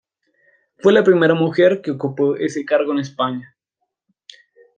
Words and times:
Fue 0.79 0.93
la 0.93 1.03
primera 1.03 1.35
mujer 1.35 1.83
que 1.83 1.91
ocupó 1.91 2.35
ese 2.35 2.65
cargo 2.65 2.91
en 2.91 2.97
España. 2.97 3.55